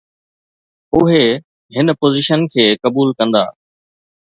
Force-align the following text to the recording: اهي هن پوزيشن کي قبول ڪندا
اهي 0.95 1.25
هن 1.75 1.87
پوزيشن 2.01 2.41
کي 2.53 2.65
قبول 2.83 3.09
ڪندا 3.17 3.43